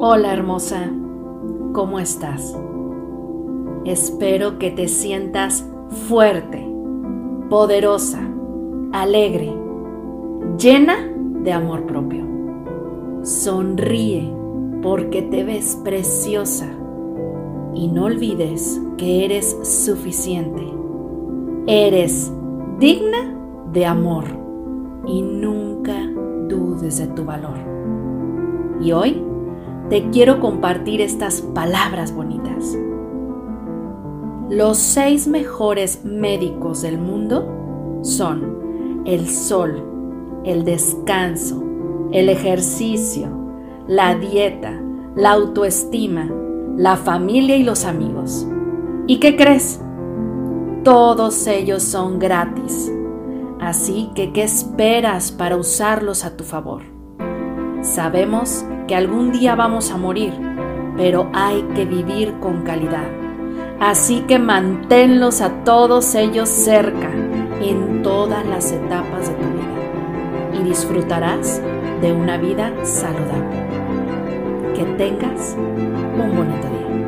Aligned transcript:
Hola 0.00 0.32
hermosa, 0.32 0.90
¿cómo 1.72 2.00
estás? 2.00 2.58
Espero 3.84 4.58
que 4.58 4.72
te 4.72 4.88
sientas 4.88 5.64
fuerte, 6.08 6.68
poderosa, 7.48 8.18
alegre, 8.92 9.54
llena 10.58 10.96
de 11.44 11.52
amor 11.52 11.86
propio. 11.86 12.26
Sonríe 13.22 14.34
porque 14.82 15.22
te 15.22 15.44
ves 15.44 15.80
preciosa 15.84 16.66
y 17.72 17.86
no 17.86 18.06
olvides 18.06 18.82
que 18.98 19.24
eres 19.24 19.56
suficiente. 19.62 20.64
Eres 21.68 22.32
digna 22.80 23.32
de 23.72 23.86
amor 23.86 24.24
y 25.06 25.22
nunca 25.22 26.04
dudes 26.48 26.98
de 26.98 27.06
tu 27.06 27.24
valor. 27.24 27.58
Y 28.80 28.90
hoy 28.90 29.22
te 29.88 30.08
quiero 30.10 30.40
compartir 30.40 31.00
estas 31.00 31.42
palabras 31.42 32.14
bonitas. 32.14 32.76
Los 34.48 34.78
seis 34.78 35.26
mejores 35.26 36.04
médicos 36.04 36.82
del 36.82 36.98
mundo 36.98 38.00
son 38.02 39.02
el 39.04 39.28
sol, 39.28 40.42
el 40.44 40.64
descanso, 40.64 41.62
el 42.12 42.28
ejercicio, 42.28 43.28
la 43.86 44.14
dieta, 44.14 44.80
la 45.16 45.32
autoestima, 45.32 46.30
la 46.76 46.96
familia 46.96 47.56
y 47.56 47.62
los 47.62 47.84
amigos. 47.84 48.46
¿Y 49.06 49.18
qué 49.18 49.36
crees? 49.36 49.80
Todos 50.82 51.46
ellos 51.46 51.82
son 51.82 52.18
gratis. 52.18 52.92
Así 53.60 54.10
que, 54.14 54.32
¿qué 54.32 54.42
esperas 54.42 55.32
para 55.32 55.56
usarlos 55.56 56.24
a 56.24 56.36
tu 56.36 56.44
favor? 56.44 56.82
Sabemos 57.80 58.64
que 58.86 58.94
algún 58.94 59.32
día 59.32 59.54
vamos 59.54 59.90
a 59.90 59.96
morir, 59.96 60.32
pero 60.96 61.30
hay 61.32 61.62
que 61.74 61.84
vivir 61.84 62.34
con 62.40 62.62
calidad. 62.62 63.06
Así 63.80 64.20
que 64.20 64.38
manténlos 64.38 65.40
a 65.40 65.64
todos 65.64 66.14
ellos 66.14 66.48
cerca 66.48 67.10
en 67.60 68.02
todas 68.02 68.46
las 68.46 68.72
etapas 68.72 69.28
de 69.28 69.34
tu 69.34 69.48
vida 69.48 70.60
y 70.60 70.68
disfrutarás 70.68 71.60
de 72.00 72.12
una 72.12 72.36
vida 72.36 72.72
saludable. 72.84 73.64
Que 74.74 74.84
tengas 74.96 75.56
un 75.56 76.36
bonito 76.36 76.68
día. 76.68 77.03